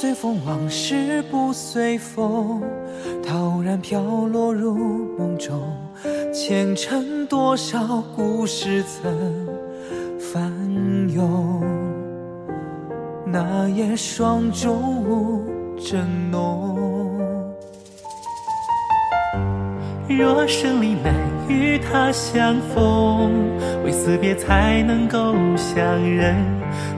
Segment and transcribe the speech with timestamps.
[0.00, 2.62] 随风，往事不随风，
[3.26, 4.76] 陶然飘落入
[5.18, 5.60] 梦中。
[6.32, 9.48] 前尘多少故事曾
[10.20, 10.52] 翻
[11.12, 11.64] 涌，
[13.26, 15.42] 那夜霜中无
[15.76, 16.78] 正浓。
[20.08, 21.12] 若生离难
[21.48, 23.32] 与他相逢，
[23.84, 26.36] 为死别才能够相认。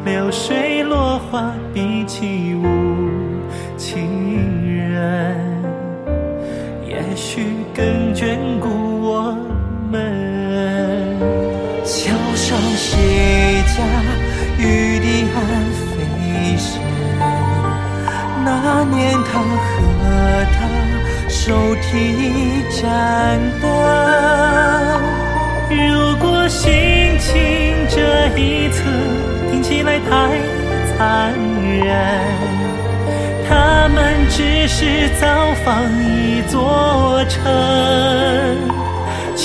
[0.04, 2.79] 流水落花比起无
[11.90, 13.82] 桥上谁家
[14.58, 15.38] 玉笛暗
[15.74, 15.90] 飞
[16.56, 16.78] 声？
[18.44, 19.74] 那年他和
[20.52, 20.56] 她。
[21.28, 22.80] 手提盏
[23.60, 23.64] 灯。
[25.70, 27.32] 如果心情
[27.88, 28.84] 这一侧
[29.50, 30.08] 听起来太
[30.96, 31.32] 残
[31.82, 31.88] 忍，
[33.48, 35.26] 他们只是造
[35.64, 37.42] 访一座城，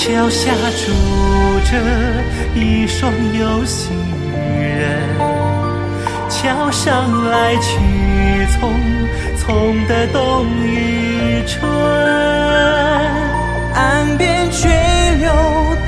[0.06, 0.92] 桥下住
[1.68, 1.72] 着
[2.54, 3.90] 一双有心
[4.30, 5.02] 人，
[6.28, 7.80] 桥上来去
[8.52, 8.70] 匆
[9.36, 11.68] 匆的冬与春。
[13.74, 14.70] 岸边垂
[15.18, 15.28] 柳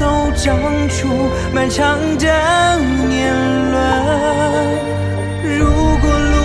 [0.01, 0.59] 都长
[0.89, 2.27] 出漫长的
[3.07, 3.33] 年
[3.71, 3.77] 轮。
[5.61, 5.65] 如
[6.01, 6.37] 果路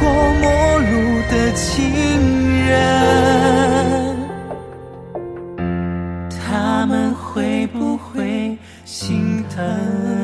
[0.00, 0.02] 过
[0.42, 2.99] 陌路的情人，
[9.60, 10.19] 心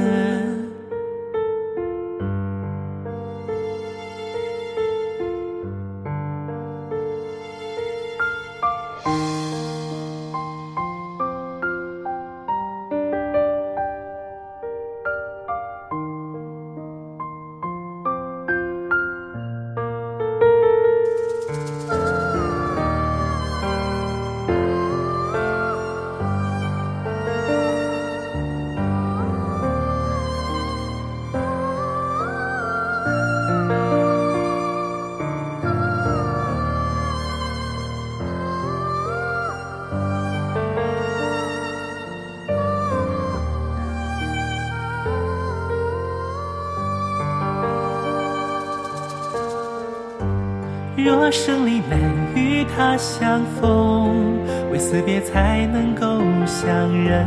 [51.06, 52.00] 若生离难
[52.34, 54.40] 与他相逢，
[54.72, 57.24] 为死别才能够相认。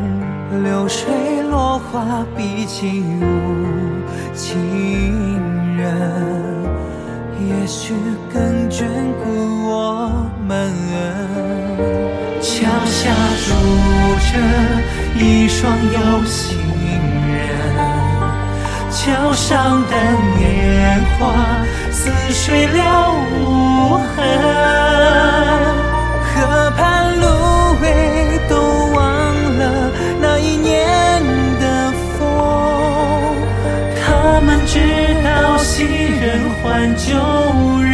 [0.65, 1.07] 流水
[1.49, 3.23] 落花比起无
[4.35, 4.59] 情
[5.77, 5.87] 人，
[7.47, 7.93] 也许
[8.33, 8.83] 更眷
[9.23, 9.29] 顾
[9.69, 10.11] 我
[10.45, 10.69] 们。
[12.41, 13.09] 桥下
[13.45, 13.47] 住
[14.27, 14.31] 着
[15.23, 16.57] 一双有心
[17.31, 17.39] 人，
[18.91, 19.93] 桥上的
[20.37, 21.18] 年华
[22.09, 24.17] 似水了无痕。
[26.23, 27.25] 河畔芦
[27.81, 28.55] 苇都
[28.95, 28.99] 忘
[29.57, 31.21] 了那一年
[31.59, 32.17] 的风，
[34.01, 34.79] 他们知
[35.23, 37.13] 道昔人换旧
[37.83, 37.93] 人。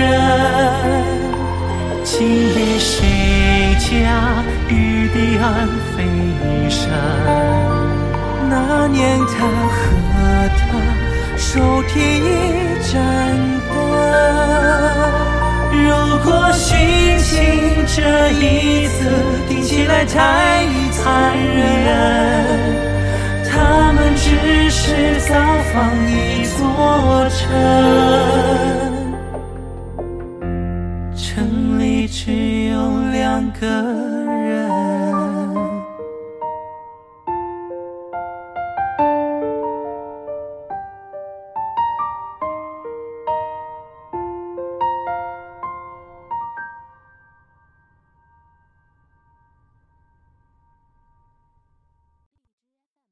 [2.03, 3.85] 今夜谁家
[4.69, 5.95] 玉笛暗飞
[6.69, 6.89] 声？
[8.49, 9.83] 那年他和
[10.57, 10.61] 她
[11.35, 12.23] 手提一
[12.81, 13.54] 盏。
[16.25, 16.75] 如果心
[17.19, 19.05] 情这一次
[19.47, 21.63] 听起来太残忍，
[23.47, 25.35] 他们只是造
[25.71, 27.45] 访一座城，
[31.15, 32.73] 城里只有
[33.11, 33.94] 两个。